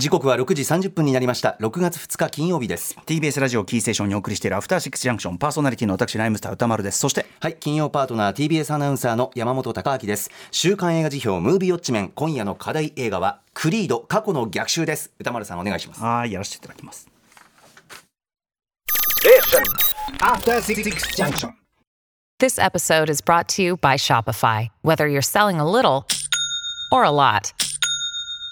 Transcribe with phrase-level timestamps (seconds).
[0.00, 1.58] 時刻は6時30分になりました。
[1.60, 2.96] 6月2日金曜日です。
[3.04, 7.00] TBS ラジオキーステーションにお送りしているアフターシックスジャンクションパーソナリティの私ライムスター歌丸です。
[7.00, 10.30] そしてはい金曜パートナー TBS アナウンサーの山本貴明です。
[10.52, 15.12] 週刊映画辞表ムービーウォッチメン今夜の課題映画はクリード過去の逆襲です。
[15.18, 16.00] 歌丸さんお願いします。
[16.00, 17.06] はいやらせていただきます。
[20.20, 21.52] After Six Junction.
[22.38, 24.70] This episode is brought to you by Shopify.
[24.82, 26.06] Whether you're selling a little
[26.90, 27.52] or a lot,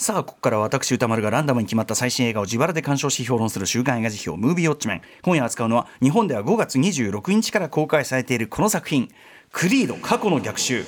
[0.00, 5.02] さあここからは私歌丸がランダムに決まった最新映画を自腹で鑑賞し評論する週刊映画辞表ムービーウォッチメン。
[5.20, 9.10] 今夜扱うのは日本では5月26日から公開されているこの作品
[9.52, 10.86] 「クリード過去の逆襲」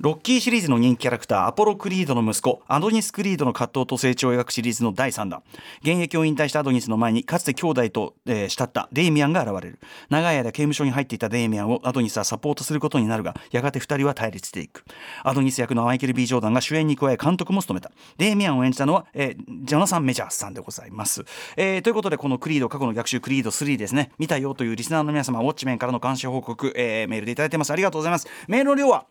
[0.00, 5.42] ロッキーシリーズの人気キャラクターアポロ・クリードの息子アドニス・クリードの葛藤と成長を描くシリーズの第3弾。
[5.82, 9.78] 現役を引退したアドニスの前にかつて兄弟と、えー慕ったデイミアンが現れる。
[10.10, 14.84] 長い間刑務所に入っていたデイミアンをアドニスはサポートすることになるがやがて2人は対立していく。
[15.22, 17.92] アドニス役のマイケル・ B・ ジョーダンが主演に加え監督も務めた。
[18.18, 21.24] デイミアンを演じたのは、えージョナサン・メジャーさんでございます、
[21.56, 24.10] えーということでこのクリード過去の逆襲クリード3ですね。
[24.18, 27.70] 見たよというリスナーの皆様ウォッチメンからの監視報告、えーメールでいただいてます。
[27.70, 28.26] ありがとうございます。
[28.48, 29.06] メールの量は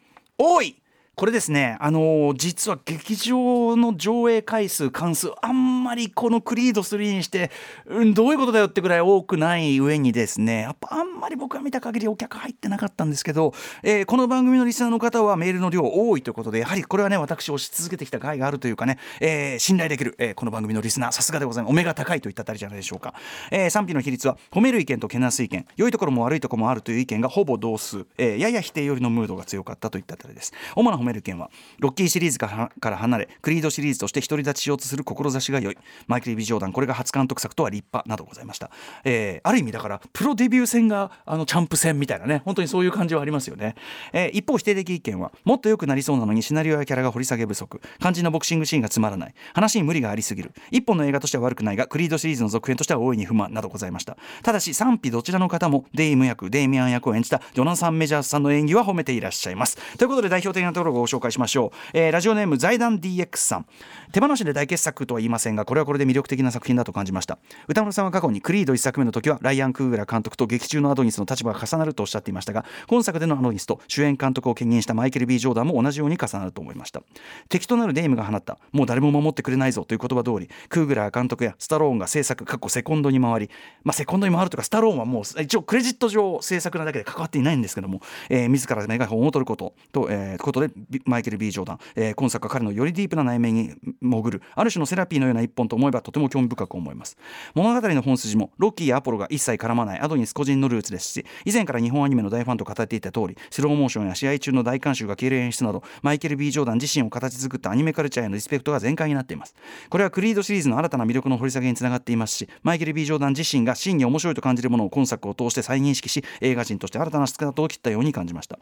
[0.46, 0.76] 多い！
[1.16, 7.52] これですね、あの実は劇場の上映回数、関数、あんまりこのクリード3にして、
[7.88, 21.72] うん、どういうことだよってぐらい多くない上にですね、やっぱあんまり僕が見た限りお客入ってなかったんですけど、えーこの番組のリスナーの方はメールの量多いということで、やはりこれはね、私推し続けてきた甲斐があるというかね、えー信頼できる、えーこの番組のリスナー、さすがでございます。
[21.72, 23.14] お目が高いといったあたりじゃないでしょうか。
[23.52, 30.54] えー賛否の比率は、褒める意見とけなす意見、良いところも悪いところもあるという意見がほぼ同数、えーやや否定寄りのムードが強かったといったあたりです。
[30.76, 35.73] 主な褒める意見は、ロッキーシリーズから離れ、クリードシリーズとして独り立ちしようとする志が良い、
[36.08, 38.70] マイケル・ビジョーダン、これが初監督作とは立派などございました。
[39.04, 43.76] えーある意味だから、プロデビュー戦があのチャンプ戦みたいなね、本当にそういう感じはありますよね。
[44.14, 54.18] えー一方、否定的意見は、もっと良くなりそうなのにシナリオやキャラが掘り下げ不足、肝心なボクシングシーンがつまらない、話に無理がありすぎる、一本の映画としては悪くないが、クリードシリーズの続編としては大いに不満などございました。
[54.44, 59.78] ただし、賛否どちらの方も、デイム役、デイミアン役を演じたジョナサン・メジャースさんの演技は褒めていらっしゃいます。
[59.98, 61.78] ということで、代表的なところをご紹介しましょう。
[61.94, 63.66] えーラジオネーム財団 DX さん。
[64.12, 67.40] 手放しで大傑作とは言いませんが、これはこれで魅力的な作品だと感じました。
[67.68, 77.02] 歌丸さんは過去にクリード1作目の時は、ライアン・クーグラ監督と劇中のアドニスの立場が重なるとおっしゃっていましたが、今作でのアドニスと主演監督を兼任したマイケル・ B・ ジョーダンも同じように重なると思いました。
[77.50, 83.50] 敵となるデイムが放った、もう誰も守ってくれないぞという言葉通り、クーグラー監督やスタローンが制作、過去セコンドに回り、
[83.84, 90.74] まあ、セコンドに回るとか、スタローンはもう一応クレジット上制作なだけで関わっていないんですけども、えー自らメガホンを取ることと、えーことで
[91.06, 97.18] マイケル・ B・ ジョーダン、えー今作は彼のよりディープな内面に潜るある種のセラピーのような一本と思えばとても興味深く思います。
[97.54, 109.56] 物語の本筋もロッキーやアポロが一切絡まないアドニス個人のルーツですし以前から日本アニメの大ファンと語っていた通りスローモーションや試合中の大観衆が消える演出などマイケル・ B・ ジョーダン自身を形作ったアニメカルチャーへのリスペクトが全開になっています。
[109.90, 118.60] これはクリードシリーズの新たな魅力の掘り下げにつながっていますしマイケル・ B・ ジョーダン自身が真に面白いと感じるものを今作を通して再認識し映画人として新たなスタートを切ったように感じました。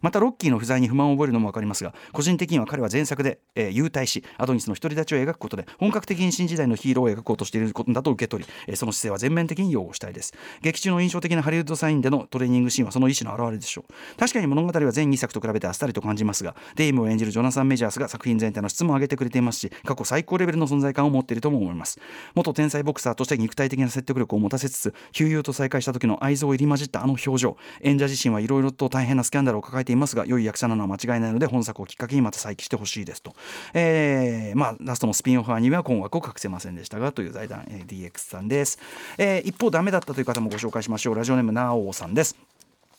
[0.00, 10.32] またロッキーの不在に不満を覚えるのも分かりますが個人的には彼は前作で、えー、優退しアドニスの独り立ちを描くことで本格的に新時代のヒーローを描こうとしていることだと受け取り、えーその姿勢は全面的に擁護したいです。
[10.62, 14.18] 劇中の印象的なハリウッドサインでのトレーニングシーンはその意思の表れでしょう。
[14.18, 22.00] 確かに物語は全2作と比べてあっさりと感じますがデイムを演じるジョナサン・メジャースが作品全体の質も上げてくれていますし過去最高レベルの存在感を持っているとも思います。
[22.34, 27.56] 元天才ボクサーとして肉体的な説得力を持たせつつ旧友と再会した時の愛憎を入り混じったあの表情。
[27.82, 33.34] 演者自身はいろいろと大変なスキャンダルを抱えてていますが良い役者なのは間違いないので本作をきっかけにまた再起してほしいですと、
[33.74, 38.78] えーまあ、ラストのスピンオフアニメは困惑を隠せませんでしたがという財団、え DX さんです、
[39.18, 41.14] えー一方ダメだったという方もご紹介しましょう。
[41.14, 42.36] ラジオネームなおさんです。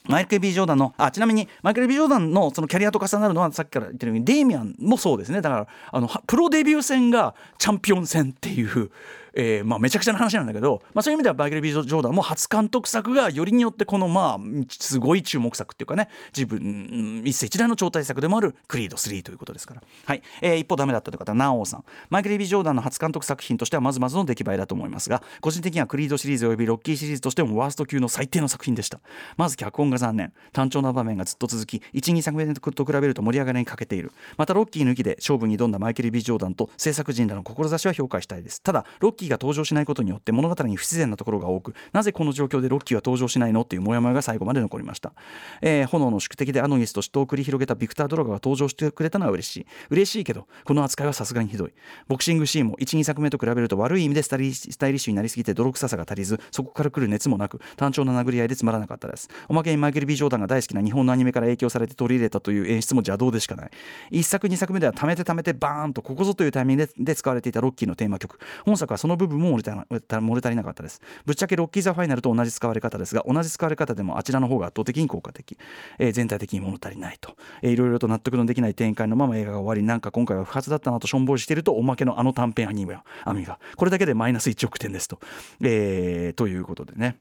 [0.06, 5.42] マイケル・ B・ ジョーダンのあちなみにマイケル・ B・ ジョーダンのそのキャリアと重なるのはさっきから言ってるようにデイミアンもそうですね。
[5.42, 8.92] だからあのプロデビュー戦がチャンピオン戦っていう
[9.34, 14.40] えーまあ、めちゃくちゃな話なんだけど、まあ、そういう意味ではバイケル・ビー・ジョーダンも初監督作がよりによってこのまあ
[14.70, 20.22] すごい注目作っていうかね自分一世一代の超大作でもあるクリード3ということですから、はい。
[20.42, 21.84] えー一方ダメだったという方はナオさん。
[22.10, 29.00] マイケル・ビー・ジョーダンの初監督作品としてはまずまずの出来栄えだと思いますが個人的にはクリードシリーズおよびロッキーシリーズとしてもワースト級の最低の作品でした。
[29.38, 30.34] まず脚本が残念。
[30.54, 34.12] 単調な場面がずっと続き12作目と比べると盛り上がりに欠けている。
[34.38, 38.62] またロッキー抜きで勝負に挑んだマイケル・ビー・ジョーダンと制作陣らの志は評価したいです。
[38.62, 45.14] ただロッキーキーが登場しないことによって物語に不自然なところが多くなぜこの状況でロッキーは登場しないのっていうモヤモヤが最後まで残りました、
[45.62, 49.66] えー炎の宿敵でアノニスと死闘を繰り広げたビクター・ドラガが登場してくれたのは嬉しい。
[49.90, 51.74] 嬉しいけどこの扱いはさすがにひどい。
[52.08, 54.54] ボクシングシーンも12作目と比べると悪い意味でスタイリッ
[54.98, 59.30] シュになりすぎて泥臭さが足りずそこから来る熱もなく単調な殴り合いでつまらなかったです。
[59.50, 63.72] おまけにマイケル・ビー・ジョーダンが大好きな日本のアニメから影響されて取り入れたという演出も邪道でしかない。
[64.12, 68.40] 1作2作目では貯めて貯めてバーンとここぞというタイミングでで使われていたロッキーのテーマ曲。
[68.66, 71.02] 本作はそのの部分も漏れた漏れ足りなかったです。
[71.26, 75.58] ぶっちゃけロッキー・ザ・ファイナルと同じ使われ方ですが同じ使われ方でもあちらの方が圧倒的に効果的、
[76.00, 83.60] えー全体的に物足りないと、えーいろいろと納得のできない展開のまま映画が終わりなんか今回は不発だったなとしょんぼりしているとおまけのあの短編アニメはアミが。
[83.76, 85.20] これだけでマイナス1億点ですと、
[85.62, 87.18] えーということでね。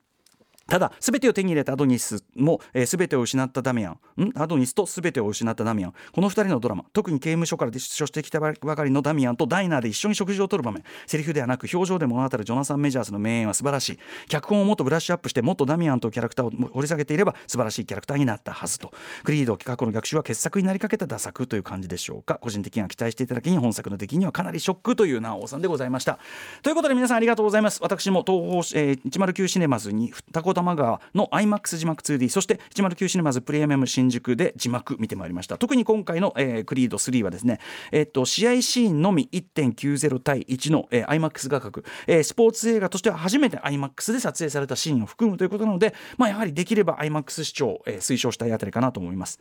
[0.70, 4.22] ただ全てを手に入れたアドニスも、えー、全てを失ったダミアン。
[4.22, 4.32] ん？
[4.36, 5.94] アドニスと全てを失ったダミアン。
[6.12, 6.84] この2人のドラマ。
[6.92, 10.84] 特に刑務所から出所してきたばかりのダミアンとダイナーで一緒に食事をとる場面。
[11.08, 13.98] セリフではなく表情で物語るジョナサン・メジャーズの名演は素晴らしい。
[14.28, 18.92] 脚本をもっとブラッシュアップしてもっとダミアンとキャラクターを掘り下げていれば素晴らしいキャラクターになったはずと。
[19.24, 22.36] クリード過去の逆襲は傑作になりかけた打作という感じでしょうか。
[22.36, 26.18] 個人的には期待していただきに本作の出来にはかなりショックという直尾さんでございました。
[26.62, 27.80] ということで皆さんありがとうございます。
[27.82, 35.58] 私も東宝、えー109シネマズに二子玉川の IMAX 字幕 2D そして109シネマズプレミアム新宿で字幕見てまいりました。
[35.58, 37.58] 特に今回の、えークリード3はですね、
[37.90, 49.40] えっと試合シーンのみ1.90対1の、えー IMAX 画角、えースポーツ映画としては初めて IMAX で撮影されたシーンを含むということなので、まあ、やはりできれば IMAX 視聴、えー推奨したいあたりかなと思います。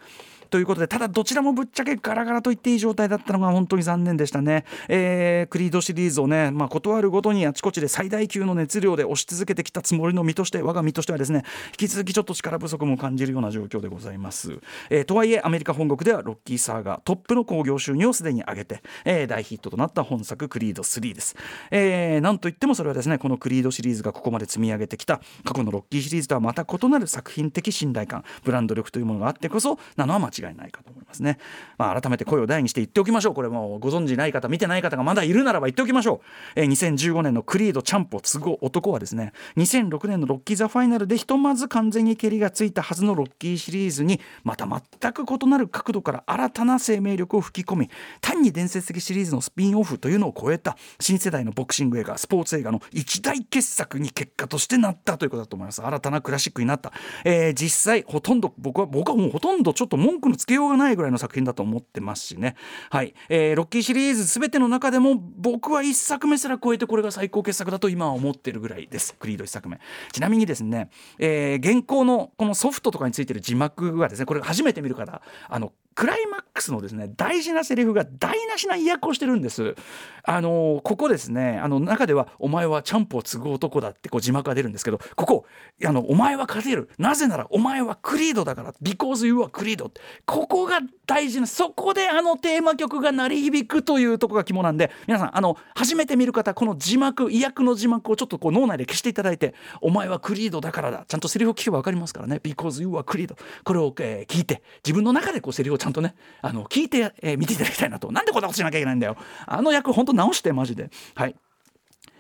[0.50, 11.44] ということでただどちらもぶっちゃけガラガラと言っていい状態だったのが本当に残念でしたね、えークリードシリーズをね、まあ、断るごとにあちこちで最大級の熱量で押し続けてきたつもりの身として我が身ととしてはですね
[11.80, 14.60] 引き続きちょっと力不足も感じるような状況でございます、
[14.90, 21.36] えーとはいえアメリカ本国ではロッキーサーガトップの興行収入をすでに上げて、えー大ヒットとなった本作クリード3です、
[21.72, 31.38] えーなんといってもそれはですねこのクリードシリーズがここまで積み上げてきた過去のロッキーシリーズとはまた異なる作品的信頼感ブランド力というものがあってこそなのは間違いないかと思いますね、
[31.78, 33.34] まあ、改めて声を大にして言っておきましょう。
[33.34, 36.22] これもご存知ない方見てない方がまだいるならば言っておきましょ
[36.56, 47.90] う、えー2015年のクリードチャンプを継ぐ男はですね2006年のロッキー・ザ・ファイナルでひとまず完全に蹴りがついたはずのロッキーシリーズにまた全く異なる角度から新たな生命力を吹き込み
[48.22, 55.82] 単に伝説的シリーズのスピンオフというのを超えた新世代のボクシング映画スポーツ映画の一大傑作に結果としてなったということだと思います。
[55.82, 56.92] 新たなクラシックになった、
[57.24, 62.28] えー実際ほとんど僕は僕はもうほとんどちょっと文句のつけようがないぐらいの作品だと思ってます。
[62.28, 62.56] しね
[62.90, 69.16] はい、えーロッキーシリーズ全ての中でも僕は1作目すら超えてこれが最高傑作だと今は思ってるぐらいです。
[69.16, 69.80] クリード1作目。
[70.12, 70.79] ちなみにですね、
[71.18, 79.76] えー現行のこのソフトとかについてる字幕はですねこれ初めて見る方あのクライマックスのですね大事なセリフが台無しな意訳をしてるんです。
[80.24, 85.46] あのここですねあの中では「お前はチャンプを継ぐ男だ」ってこう字幕が出るんですけどここ
[85.86, 86.90] あの「お前は勝てる。
[86.98, 89.92] なぜならお前はクリードだから because you are クリード」
[90.26, 103.36] ここが大事なそこであのテーマ曲が鳴り響くというとこが肝なんで皆さんあの初めて見る方この字幕意訳の字幕をちょっとこう脳内で消していただいて「お前はクリードだからだ」ちゃんとセリフを聞けば分かりますからね「because you are クリード」
[103.66, 108.12] これを、えー聞いて自分の中でこうセリフをちゃんとねあの聞いて、えー見ていただきたいなと。
[108.12, 109.18] なんでこんなことしなきゃいけないんだよ。
[109.46, 110.90] あの役本当直してマジで。
[111.16, 111.36] はい。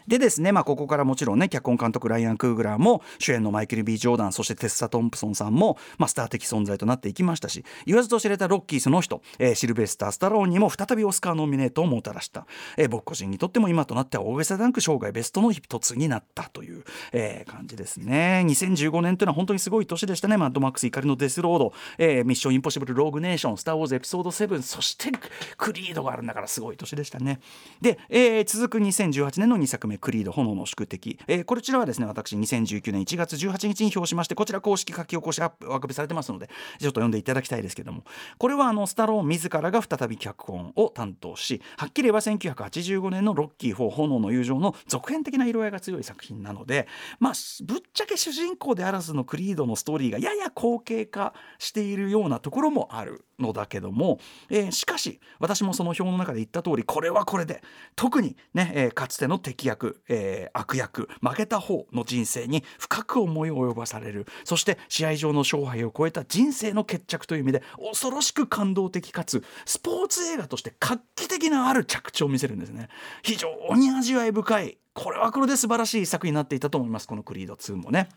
[0.10, 18.44] でですね、まあ、ここからもちろんね脚本監督ライアン・クーグラーも主演のマイケル・ B・ ジョーダンそしてテッサ・トンプソンさんも、まあ、スター的存在となっていきましたし言わずと知れたロッキーその人、えーシルベスター・スタローンにも再びオスカーノミネートをもたらした、えー僕個人にとっても今となっては大げさダンク生涯ベストの一つになったという、えー感じですね。
[18.48, 20.38] 2015年というのは本当にすごい年でしたね。
[20.38, 25.12] マッドマックス怒りのデスロード、えーミッション・インポッシブル・ローグ・ネーションスター・ウォーズ・エピソード7そして
[25.58, 27.40] クリードがあるんだからすごい年でしたね。
[27.80, 29.99] で、えー続く2018年の2作目。
[30.00, 38.04] クリード炎の宿敵、えーこちらはですね私2019年1月18日に表しましてこちら公式書き起こしアップお送りされてますのでちょっと読んでいただきたいですけども。
[38.38, 46.88] これはあのスタローン自らが再び脚本を担当しはっきり言えば1985年のロッキー4炎の友情の続編的な色合いが強い作品なので
[47.20, 47.34] まあ
[47.66, 53.26] ぶっちゃけ主人公であらずのクリードのストーリーがやや後継化しているようなところもある。
[53.40, 54.20] のだけども、
[54.50, 57.62] えーしかし私もその表の中で言った通りこれはこれで
[57.96, 64.26] 特にね、えーかつての敵役、えー悪役負けた方の人生に深く思いを及ばされる。
[64.44, 72.90] そして試合上の勝敗を超えた人生の決着という意味で恐ろしく感動的かつスポーツ映画として画期的なある着地を見せるんですね。
[73.24, 77.08] 非常に味わい深いこれはこれで素晴らしい作品になっていたと思います。
[77.08, 78.10] この「クリード2」もね。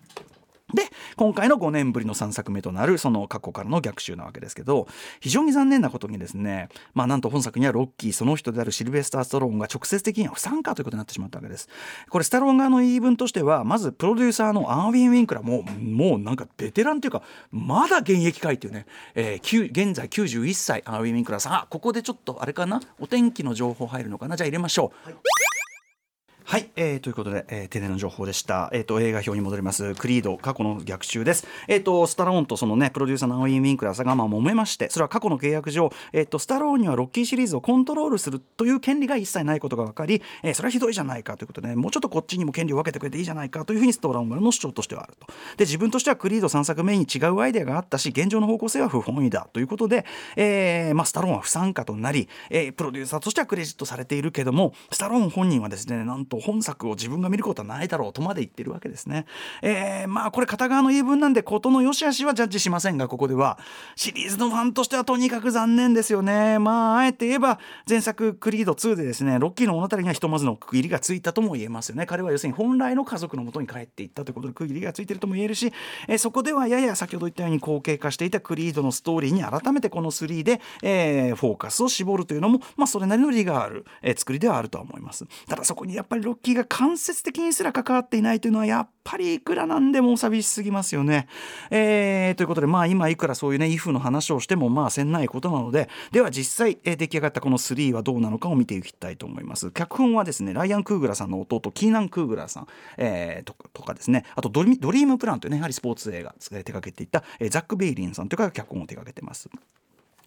[0.74, 0.84] で
[1.16, 4.88] 今回の5年ぶりの3作目となるその過去からの逆襲なわけですけど
[5.20, 11.68] 非常に残念なことにですねまあなんと本作にはロッキーその人であるシルベスター・スタローンが直接的には不参加ということになってしまったわけです。
[12.08, 21.52] これスタローン側の言い分としてはまずプロデューサーのアーウィン・ウィンクラーももうなんかベテランというかまだ現役かいっていうね、えー現在91歳アーウィン・ウィンクラーさん。
[21.54, 22.80] あここでちょっとあれかな？
[22.98, 24.36] お天気の情報入るのかな？
[24.36, 25.08] じゃあ入れましょう。
[25.08, 25.16] はい、
[26.52, 28.68] はいえーということで、えー、定例の情報でした。
[28.74, 29.94] えっ、と映画評に戻ります。
[29.94, 31.46] クリード過去の逆襲です。
[31.66, 45.28] えっ、とスタローンとそのねプロデューサーのアーウィン・ウィンクラーさんがまあ揉めまして、それは過去の契約上、えっ、とスタローンにはロッキーシリーズをコントロールするという権利が一切ないことが分かり、えーそれはひどいじゃないかということで、もうちょっとこっちにも権利を分けてくれていいじゃないかというふうにスタローン側の主張としてはあると。
[45.56, 50.04] で自分としてはクリード3作目に違うアイデアがあったし、現状の方向性は不本意だということで、
[50.36, 59.26] えーまあスタローンは不参加となり、えープロデューサーとしてはクレジットされているけども、スタローン本人はですね、なんと本作を自分が見ることはないだろうとまで言ってるわけですね。
[59.62, 63.58] えーまあこれ片側の言い分なんで事の良し悪しはジャッジしませんがここでは
[63.96, 66.58] シリーズのファンとしてはとにかく残念ですよね。
[66.58, 67.58] まああえて言えば
[67.88, 72.06] 前作クリード2でですねロッキーの物語にはひとまずの区切りがついたとも言えますよね。
[72.06, 75.72] 彼は要するに本来の家族のもとに帰っていったということで区切りがついてるとも言えるし、
[76.08, 85.26] えーそこではやや先ほど言ったように後継化していたクリードのストーリーに改めてこの3で、えーフォーカスを絞るというのもまあそれなりの利がある、えー作りではあるとは思います。
[85.48, 91.28] ただそこにやっぱりロッキーが間接的にすら関わっていないというのはやっぱりいくらなんでも寂しすぎますよね。
[91.70, 99.70] えーということでまあ今いくらそういうねイフの話をしてもまあせんないことなのででは実際、えー出来上がったこの3はどうなのかを見ていきたいと思います。
[99.72, 109.50] 脚本はですねライアン・クーグラさんの弟キーナン・クーグラさん、えーととかですねあとドリドリームプランというねやはりスポーツ映画手掛けていた、えーザック・ベイリンさんという方が脚本を手掛けてます。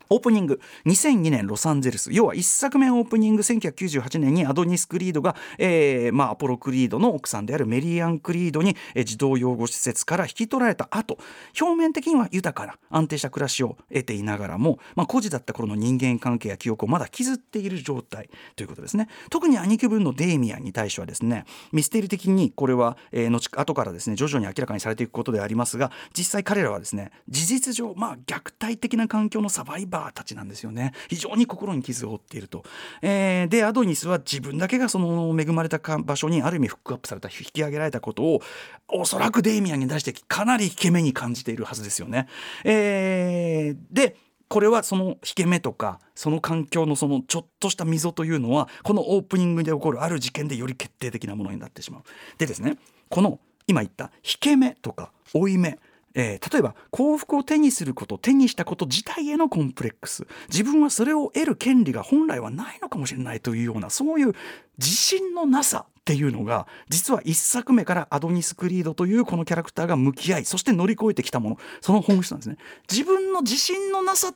[0.09, 0.59] オープニング。
[0.85, 2.11] 2002年ロサンゼルス。
[2.13, 3.41] 要は1作目オープニング。
[3.41, 11.19] 1998年にアドニス・クリードが、えーまあ、アポロ・クリードの奥さんであるメリーアン・クリードに、えー児童養護施設から引き取られた後。
[11.59, 18.29] 表面的には豊かな安定した暮らしを得ていながらも、まあ、孤児だった頃の人間関係や記憶をまだ傷っている状態。
[18.55, 19.07] ということですね。
[19.29, 32.63] 特に兄貴分のデイミアンに対してはですねミステリー的にこれは、えー後後からですね徐々に明らかにされていくことでありますが実際彼らはですね事実上まあ虐待的な環境のサバイバーたちなんですよね非常に心に傷を負っていると、
[33.01, 38.41] えーでアドニスは自分だけがその恵まれた場所にある意味フックアップされた引き上げられたことを
[38.87, 42.27] おそらくデイミアンに対してかなり引け目に感じているはずですよね。
[42.63, 44.15] えーで
[44.47, 52.03] これはその引け目とかその環境のそのちょっとした溝というのはこのオープニングで起こるある事件でより決定的なものになってしまう。
[52.37, 52.77] でですね
[53.09, 55.79] この今言った引け目とか負い目
[56.15, 64.33] えー例えば幸福を手にすること手にしたこと自体へのコンプレックス自分はそれを得る権利が本来はないのかもしれないというようなそういう
[64.77, 72.57] 自信のなさっていうのが実は一作目からアドニス・クリードというこのキャラクターが向き合いそして乗り越えてきたものその本質なんですね
[72.89, 74.33] 自分の自信のなさ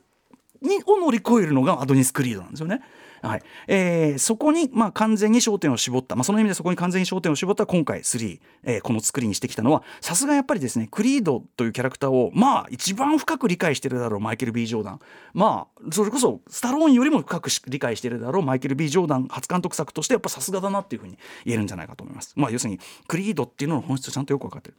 [0.62, 2.82] にを乗り越えるのがアドニス・クリードなんですよね。
[3.22, 15.00] はいえーそこに、まあ、完全に焦点を絞った、まあ、その意味でそこに完全に焦点を絞った今回3、えーこの作りにしてきたのはさすがやっぱりですねクリードというキャラクターをまあ一番深く理解してるだろうマイケル・ B・ ジョーダン
[15.34, 22.32] まあそれこそスタローンよりも深く理解してるだろうマイケル・ B・ ジョーダン初監督作としてやっぱさすがだなっていうふうに言えるんじゃないかと思います。
[22.36, 24.76] まあ、要するにクリードっていうのの本質をちゃんとよく分かってる。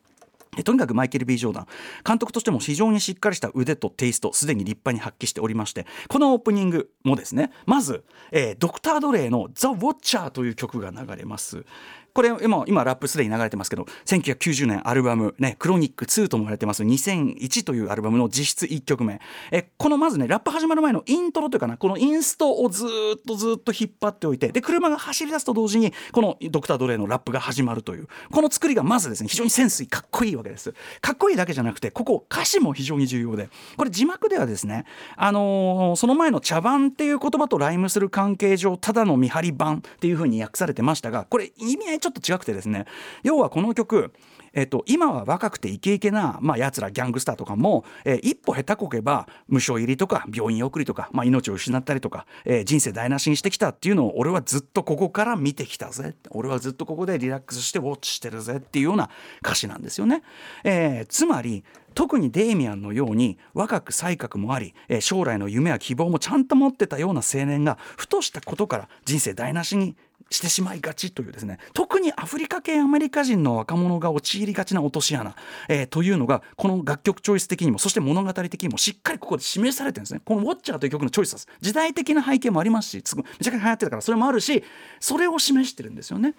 [0.63, 1.67] とにかくマイケル・ B・ ジョーダン
[2.05, 11.65] 監督としても非常にしっかりした腕とテイストすでに立派に発揮しておりましてこのオープニングもですねまず、えードクター・ドレイの「ザ・ウォッチャー」という曲が流れます。
[12.13, 16.83] これ今今ラップすでに流れてますけど1990年アルバム、ね「クロニック2」とも言われてます。
[16.83, 19.19] 2001というアルバムの実質1曲目。
[19.51, 22.89] えこのまずねラップ始まる前のイントロというかなこのインストをずっ
[23.25, 28.07] とずっと引っ張っておいてで車が走り出すと同時にこのドクター・ドレイのラップが始まるという。
[28.31, 30.73] この作りがまずですね非常にセンスかっこいいわけです。
[31.01, 33.49] かっこいいだけじゃなくてここ歌詞も非常に重要で。
[33.77, 42.85] これ字幕ではですねあのーその前の茶番っていう言葉とライムする関係上ただの見張り版っていう風に訳されてましたがこれ意味合いちょっと違くてですね
[43.23, 44.11] 要はこの曲
[44.53, 59.09] えっと、今は若くてイケイケな、まあ、やつらギャングスターとかも、えー一歩下手こけば無償入りとか病院送りとか、まあ、命を失ったりとか、えー人生台無しにしてきたっていうのを俺はずっとここから見てきたぜ俺はずっとここでリラックスしてウォッチしてるぜっていうような
[59.43, 60.23] 歌詞なんですよね。
[60.63, 69.95] えーつまり特にデイミアンのように若く才覚もあり、えー将来の夢や希望もちゃんと持ってたような青年がふとしたことから人生台無しに
[70.29, 75.35] してしまいがちというですね特にアフリカ系アメリカ人の若者が陥りがちな落とし穴、
[75.67, 80.21] えーというのがこの楽曲チョイス的にもそして物語的にもしっかりここで示されてるんですね。
[80.23, 81.47] この「ウォッチャー」という曲のチョイスです。
[81.59, 84.63] 時代的な背景もありますしめちゃくちゃ流行ってたからそれもあるし
[84.99, 86.35] それを示してるんですよね。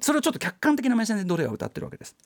[0.00, 2.16] それをちょっと客観的な目線でどれを歌ってるわけです。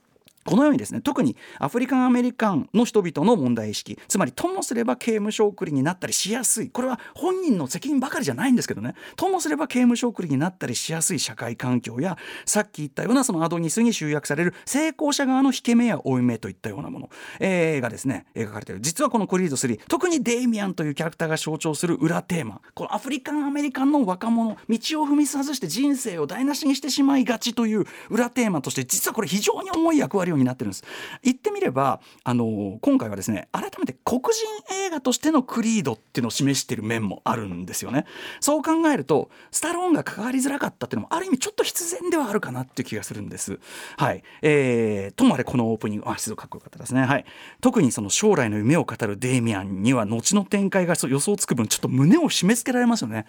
[0.49, 8.95] このようにですね特にアフリカンアメリカンの人々の問題意識つまりともすれば刑務所送りになったりしやすいこれは本人の責任ばかりじゃないんですけどね。
[9.17, 18.81] ともすれば刑務所送りになったりしやすい社会環境やさっき言ったようなそのアドニスに集約される成功者側の引け目や負い目といったようなもの、えーがですね描かれている。
[18.81, 22.63] 実はこの「クリード3」特にデイミアンというキャラクターが象徴する裏テーマ。
[22.73, 30.85] このアフリカンアメリカンの若者道を踏み外して人生を台無しにしてしまいがちという裏テーマとして実はこれ非常に重い役割を担ってるんです。
[31.23, 34.47] 言ってみればあの今回はですね改めて黒人
[34.87, 38.07] 映画としてのクリードっていうのを示してる面もあるんですよね。
[38.41, 43.59] そう考えるとスタローンが関わりづらかったっていうのもある意味ちょっと必然ではあるかなっていう気がするんです。
[43.97, 44.23] はい。
[44.43, 47.03] えー、ともあれこのオープニングあすごいかっこよかったですね。
[47.03, 47.25] はい。
[47.61, 53.27] 特にその将来の夢を語るデイミアンには後の展開が予想つく分ちょっと胸を締め付けられますよね。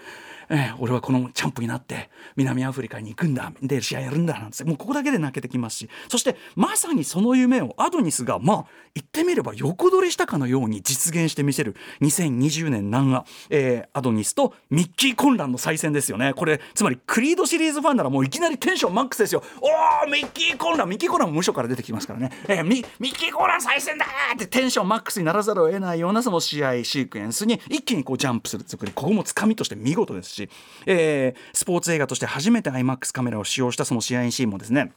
[0.50, 3.52] えー俺はこのチャンプになって南アフリカに行くんだ。
[3.62, 4.64] で試合やるんだなんて。
[4.64, 5.90] もうここだけで泣けてきますし。
[6.08, 8.66] そしてまさにその夢をアドニスがまあ
[8.96, 11.76] 言ってみれば横取りしたかのように実現してみせる。
[12.02, 16.34] 2020年南ア、えーアドニスとミッキー・コンランの再戦ですよね。
[16.34, 19.44] これつまりクリードシリーズファンならもういきなりテンションマックスですよ。
[19.62, 28.64] おーミッキー・コンランミッキー・コンランも無所から出てきますからね、えーミミッキー・コンラン再戦だーってテンションマックスにならざるを得ないようなその試合シークエンスに一気にこうジャンプする。
[28.68, 30.50] 作りここもつかみとして見事ですし、
[30.86, 34.92] えースポーツ映画として初めて IMAX カメラを使用したその試合シーンもですね。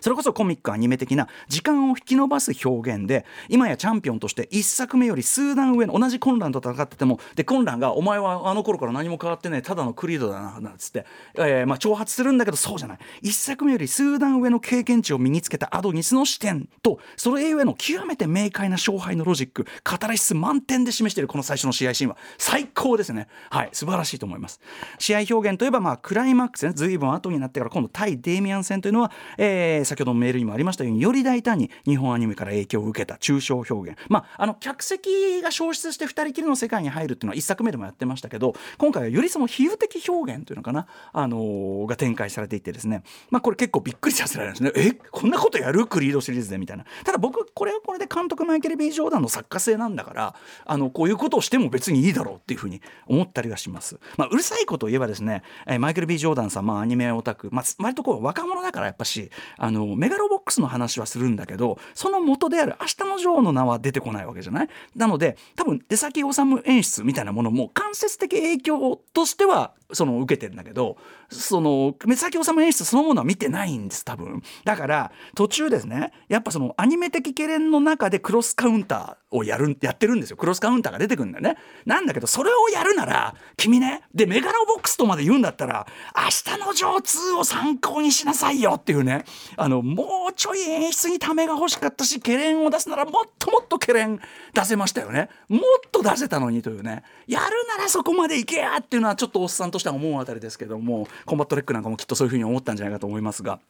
[0.00, 12.98] それこそコミックアニメ的な時間を引き延ばす表現で今やチャンピオンとして1作目より数段上の同じ混乱と戦っててもで混乱が「お前はあの頃から何も変わってねただのクリードだな」なんつって、えーまあ、挑発するんだけどそうじゃない。
[13.22, 22.16] 1作目より数段上の経験値を身につけたアドニスの視点とそれゆえの極めて明快な勝敗のロジックカタラシス満点で示しているこの最初の試合シーンは。
[22.38, 23.28] 最高ですね。
[23.50, 24.60] はい素晴らしいと思います。
[24.98, 33.98] 試合表現といえばまあクライマックスね随分後になってから今度対デイミアン戦というのは、えー先ほどのメールにもありましたようにより大胆に日本アニメから影響を受けた抽象表現。
[34.08, 43.02] まああの客席が消失して2人きりの世界に入るっていうのは1作目でもやってましたけど今回はよりその比喩的表現というのかな、あのーが展開されていてですね。
[43.30, 44.88] まあこれ結構びっくりさせられるんですね。
[44.88, 44.92] え？
[45.10, 45.86] こんなことやる？
[45.86, 46.58] クリードシリーズで？
[46.58, 46.84] みたいな。
[47.04, 64.68] ただ僕これはこれで監督マイケル・ B・ ジョーダンの作家性なんだからあのこういうことをしても別にいいだろうっていうふうに思ったりはします、まあ、うるさいことを言えばですね、えーマイケル・ B・ ジョーダンさん、まあ、アニメオタク、まあ、割とこう若者だからやっぱしあのメガロボックスの話はするんだけどその元である「明日の女王」の名は出てこないわけじゃない？
[64.96, 66.28] なので多分出先治
[66.64, 70.96] 演出みたいなものも間接的影響としてはその受けてるんだけど
[71.34, 74.42] その目先治演出そのものは見てないんです多分。
[74.64, 80.36] だから途中ですねやっぱそのアニメ的懸念の中でクロスカウンターをやるやってるんですよ。
[80.36, 81.56] クロスカウンターが出てくるんだよね。
[81.86, 85.86] なんだけどそれをやるなら君ねでメガロボックスとまで言うんだったら
[86.16, 89.24] あしたのジョー2を参考にしなさいよっていうね
[89.56, 94.20] あのもうちょい演出にためが欲しかったし懸念を出すならもっともっと懸念
[94.54, 95.28] 出せましたよね。
[95.48, 97.02] もっと出せたのにというね。
[97.26, 103.60] やるならそこまでいけやっていうのはちょっとおっさんとしては思うあたりですけどもコンバット REC なんかもきっとそういうふうに思ったんじゃないかと思いますが。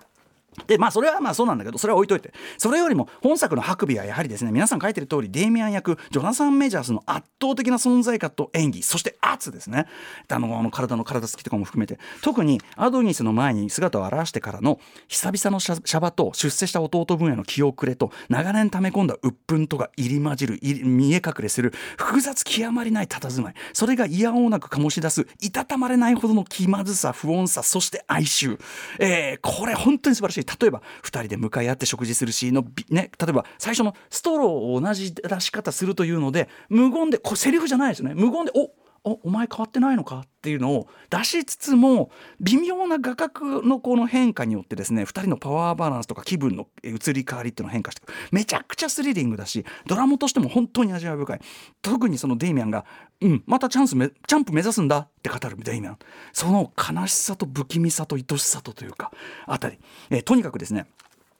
[0.66, 2.32] でまあそれはまあそうなんだけどそれは置いといて。
[2.58, 9.86] それよりも本作のハクビはやはりですね皆さん書いてる通りデイミアン役ジョナサン・メジャースの圧倒的な存在感と演技そして圧ですね。
[10.28, 11.98] あのあの体の体つきとかも含めて。
[12.20, 23.54] 特にアドニスの前に姿を現してからの久々のシャバと出世した弟分への気遅れと長年溜め込んだ鬱憤とが入り混じる見え隠れする複雑極まりない佇まい。
[23.72, 28.58] それが嫌おうなく醸し出すいたたまれないほどの気まずさ不穏さそして哀愁、
[28.98, 30.41] えーこれ本当に素晴らしい。
[30.44, 38.14] 例えば2人で向かい合って食事するシーンのね例えば最初のストローを同じ出し方するというので無言でこれセリフじゃないですよね。
[38.14, 38.70] 無言で「お
[39.04, 42.10] おお前変わってないのかっていうのを出しつつも
[42.40, 51.40] 微妙な画角のこの変化によってですね2人のパワーバランスとか気分の移り変わりっていうのが変化してくめちゃくちゃスリリングだしドラマとしても本当に味わい深い。
[51.80, 52.84] 特にそのデイミアンが
[53.20, 55.98] 「うんまたチャンスめチャンプ目指すんだ」って語るデイミアン
[56.32, 59.10] その悲しさと不気味さと愛しさとというか
[59.46, 59.78] あたり、
[60.10, 60.86] えーとにかくですね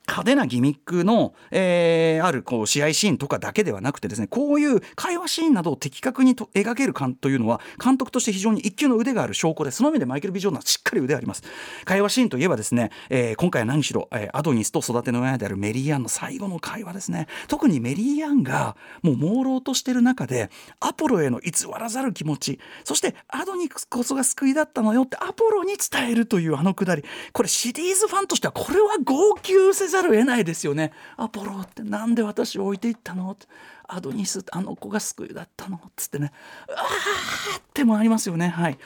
[0.07, 11.43] 派手なギミックの、えーあるこう試合シーンとかだけではなくてですねこういう会話シーンなどを的確にと描ける監というのは監督として非常に一級の腕がある証拠でその面でマイケル・ビジョーダンはしっかり腕あります。
[11.85, 17.27] 会話シーンといえばですね、えー今回は何しろ、えーアドニスと育ての親であるメリーアンの最後の会話ですね。
[17.49, 27.05] 特にメリーアンがもう朦朧としてる中でアポロへの偽らざる気持ちそしてアドニスこそが救いだったのよってアポロに伝えるというあのくだり。
[27.33, 30.92] これシリーズファンとしてはこれは号泣せずざるを得ないですよね。
[31.16, 33.31] アポロってなんで私を置いていったの？
[33.31, 33.46] って
[33.88, 36.33] アドニスってあの子が救いだったのっつってね。
[36.68, 38.49] あーってもありますよね。
[38.49, 38.79] はい、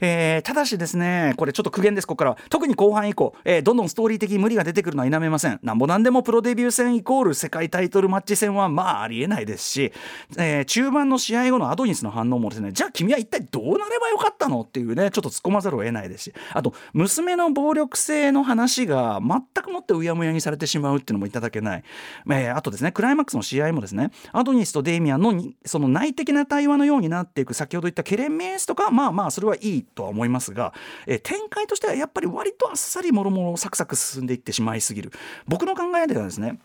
[0.00, 2.38] えーただしですねこれちょっと苦言ですここからは。
[2.48, 5.60] 特に後半以降、えーどんどんストーリー的に無理が出てくるのは否めません。
[5.62, 9.92] なんぼなんでもプロデビュー戦イコール世界タイトルマッチ戦はまあありえないですし、
[10.38, 14.62] えー中盤の試合後のアドニスの反応もですねじゃあ君は一体どうなればよかったの？
[14.62, 16.34] っていうねちょっと突っ込まざるを得ないですし。
[16.52, 21.84] あと娘の暴力性の話が全くもってうやむやにされてしまうっていうのもいただけない、
[22.28, 30.72] えーあとですねクライマックスの試合もですねアドニスとデイミアンのその内的な対話のようになっていく先ほど言ったケレンメイスとかまあまあそれはいいとは思いますが、
[31.06, 35.12] え展開としてはやっぱり割とあっさりもろもろサクサク進んでいってしまいすぎる。
[35.46, 36.60] 僕の考えではですね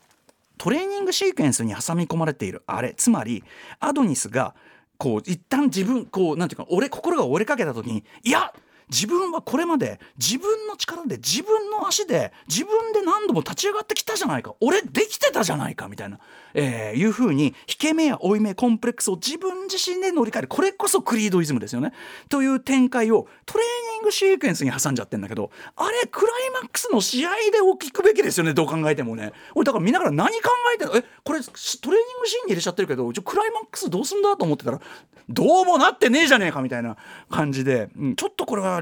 [0.57, 3.43] トレーニングシークエンスに挟み込まれているあれつまり
[3.79, 4.55] アドニスが
[4.97, 8.53] こう一旦自分こうなんていうか俺心が折れかけた時にいや
[8.89, 14.55] 自分はこれまで自分の力で自分の足で自分で何度も立ち上がってきたじゃないか。
[14.61, 16.19] 俺できてたじゃないかみたいな、
[16.53, 20.47] えーいうふうに引け目や負い目コンプレックスを自分自身で乗り換える。
[20.47, 21.93] これこそクリードイズムですよね。
[22.29, 28.53] という展開をトレーニングシークエンスに挟んじゃってんだけどあれクライマックスの試合でお聞くべきですよね。
[28.53, 29.33] どう考えてもね。
[29.53, 30.95] 俺だから見ながら何考えてんの？
[30.95, 34.79] えこれトレーニングシーンに入れちゃってるけどじゃあクライマックスどうすんだと思ってたら
[35.29, 36.95] どうもなってねえじゃねえかみたいな
[37.29, 38.81] 感じで、うんちょっとこれは、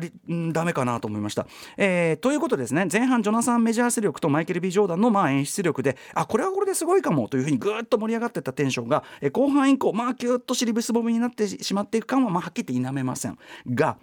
[0.51, 1.47] ダメかなと思いました。
[1.77, 13.38] えーということでですね前半ジョナサン・メジャース力とマイケル・ビジョーダンのまあ演出力であこれはこれですごいかもというふうにぐーっと盛り上がってたテンションが、えー後半以降まあキューッと尻ぶすぼみになってしまっていく感はまあはっきり言って否めません
[13.73, 13.97] が。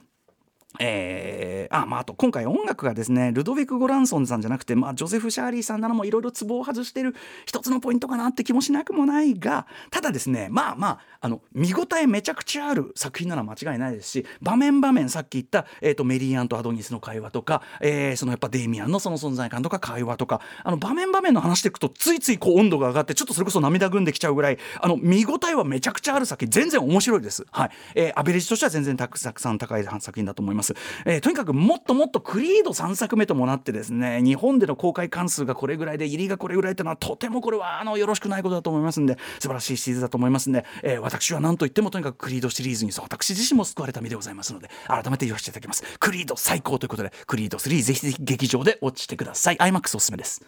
[0.79, 7.15] えーあまあ、あと今回音楽がですねルドヴィク・ゴランソンさんじゃなくて、まあ、ジョセフ・シャーリーさんなどもいろいろツボを外してる
[7.47, 27.47] 一つのポイントかなって気もしなくもないがただですねまあまああの見応えめちゃくちゃある作品なのは間違いないですし場面場面さっき言った、えー、とメリーアンとアドニスの会話とか、えーそのやっぱデイミアンのその存在感とか会話とかあの場面場面の話していくとついついこう温度が上がってちょっとそれこそ涙ぐんできちゃうぐらいあの見応えはめちゃくちゃある作品全然面白いです。
[27.51, 30.62] はいえーアベレージとしては全然たくさん高い作品だと思います。
[31.05, 45.83] えーとにかくもっともっとクリード3作目ともなってですね日本での公開関数がこれぐらいで入りがこれぐらいっていうのはとてもこれはあのよろしくないことだと思いますんで素晴らしいシリーズだと思いますんで、えー私は何と言ってもとにかくクリードシリーズに私自身も救われた身でございますので改めて言わせていただきます。
[45.99, 49.57] クリード最高ということでクリード3ぜひぜひ劇場で落ちてください。
[49.57, 50.45] IMAX おすすめです。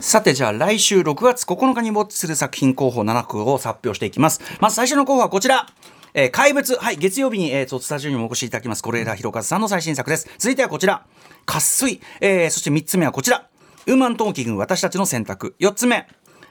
[0.00, 4.40] さてじゃあ来週6月9日にウォッチする作品候補7区を発表していきます。
[4.60, 5.66] まず最初の候補はこちら。
[6.14, 10.28] えー怪物、はい、月曜日に、えーと、スタジオにもお越しいただきます、是枝裕和さんの最新作です。
[10.38, 11.06] 続いてはこちら、
[11.46, 13.48] 渇水、えーそして3つ目はこちら、
[13.86, 15.56] ウーマントーキング、私たちの選択。
[15.60, 16.06] 4つ目、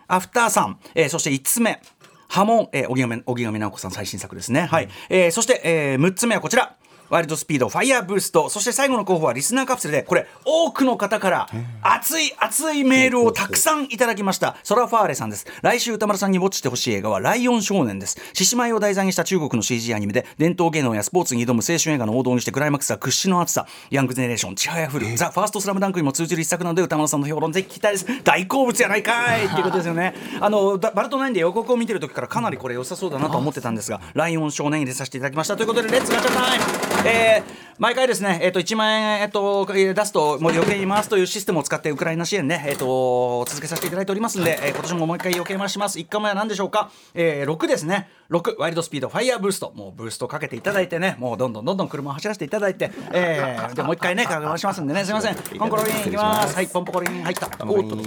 [0.08, 1.82] アフターさん、えーそして5つ目、
[2.28, 4.62] 波紋、えー、荻上直子さん最新作ですね。
[4.62, 4.90] はい。
[5.10, 6.76] えーそして、えー6つ目はこちら、
[7.10, 11.50] ワイルドスピード、ファイヤーブースト、そして最後の候補はリスナーカプセルで、これ、多くの方から
[11.82, 14.58] 熱い熱いメールをたくさんいただきました。
[14.64, 15.46] ソラファーレさんです。
[15.62, 18.18] 来週宇多丸さんにウォッチしてほしい映画は、ライオン少年です。
[18.34, 28.06] 獅子舞を題材にした中国の CG アニメで、伝統芸能やスポーツに挑む青春映画の王道にして、クライマックスは屈指の熱さ、ヤングゼネレーション、ちはやふる、ザ・ファーストスラムダンクにも通じる一作なので、宇多丸さんの評論ぜひ聞きたいです。
[28.24, 30.14] 大好物やないかい っていうことですよね。
[30.40, 35.56] あの、だバルトナインで予告を見てる時からかなりこれ良さそうだなと思ってたんですが、ライオン少年入れさせていただきました。
[35.56, 45.98] ということで、 Let's ガチャ time えー毎回ですね、えっ、と、1万円、えっ、ー出すと、もう余計に回すというシステムを使って、ウクライナ支援ね、えっ、と、続けさせていただいておりますんで、えー今年ももう一回余計回します。
[45.98, 46.92] 1回目は何でしょうか？
[47.14, 48.10] えー、6ですね。
[48.32, 49.72] 6、ワイルドスピード、ファイヤーブースト。
[49.74, 55.36] もうブーストかけていただいてね、もうどんどんどんどん車を走らせていただいて、えー、でもう一回ね、回しますんでね、すいません。
[55.36, 56.56] ポンコロリンいきます。
[56.56, 57.48] はい、ポンポコリン入った。
[57.66, 57.98] おっと。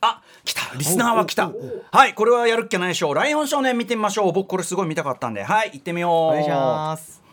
[0.00, 1.50] あ来たリスナーは来た
[1.90, 7.27] はいこれはやるっきゃないでしょうライオン少年見てみましょう僕これすごい見たかったんではい行ってみようお願いします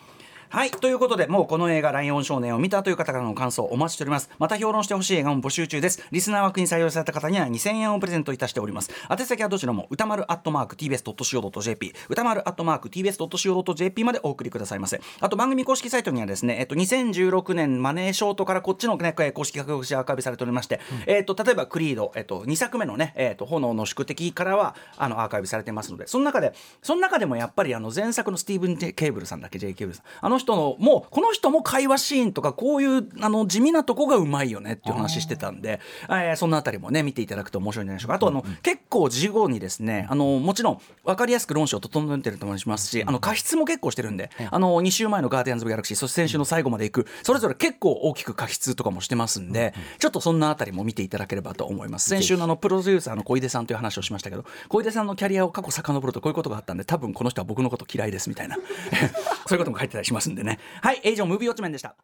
[0.49, 4.29] はいということでもうこの映画「ライオン少年」を見たという方からの感想お待ちしております。
[4.37, 6.03] また評論してほしい映画も募集中です。
[6.11, 8.91] リスナー枠に採用された方には2000円をプレゼントいたしております。
[9.09, 15.01] 宛先はどちらも歌丸アットマーク TBS.CO.JP 歌丸アットマーク TBS.CO.JP までお送りくださいませ。
[15.19, 29.73] あと番組公式サイトにはですね、えっと、2016年マネーショートからこっちの、ね、公式企画誌アーカイブされておりまして、えっと、例えばクリード、えっと、2作目のね、えっと、炎の宿敵からはあのアーカイブされてますのでその中でその中でもやっぱりあの前作のスティーブン・ケーブルさんだっけ？J.
[29.73, 30.05] ケーブルさん。
[30.21, 38.15] あの人のもうこの人も会話シーンとかこういうあの地味なとこがうまいよねっていう話してたんで、えーそのあたりもね見ていただくと面白いんじゃないでしょうか。
[38.15, 52.09] あとあの、結構事後にですねあのもちろん分かりやすく論旨を整えてると思いますしあの過失も結構してるんで、あの2週前のガーディアンズ・オブ・ギャラクシーそして先週の最後までいくそれぞれ結構大きく過失とかもしてますんで、ちょっとそんなあたりも見ていただければと思います。
[52.09, 58.57] 先週のあのプロデューサーの小出さんという話をしましたけど小出さんのキャリアを過去遡るとこういうことがあったんで多分この人は僕のこと嫌いですみたいな。
[59.47, 60.59] そういうことも書いてたりしますんでね。
[60.81, 61.95] はい以上ムービーウォッチメンでした。